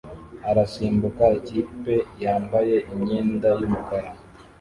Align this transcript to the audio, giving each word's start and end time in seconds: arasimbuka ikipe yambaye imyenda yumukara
arasimbuka 0.49 1.25
ikipe 1.39 1.95
yambaye 2.23 2.75
imyenda 2.93 3.49
yumukara 3.59 4.09